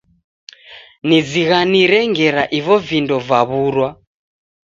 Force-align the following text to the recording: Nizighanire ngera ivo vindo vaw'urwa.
Nizighanire 1.07 1.99
ngera 2.11 2.43
ivo 2.59 2.75
vindo 2.87 3.15
vaw'urwa. 3.27 3.87